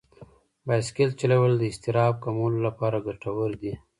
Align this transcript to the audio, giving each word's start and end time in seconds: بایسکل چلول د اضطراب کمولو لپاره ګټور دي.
بایسکل 0.67 1.09
چلول 1.19 1.51
د 1.57 1.63
اضطراب 1.71 2.13
کمولو 2.23 2.59
لپاره 2.67 3.03
ګټور 3.07 3.51
دي. 3.61 3.73